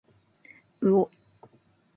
[0.81, 1.11] うお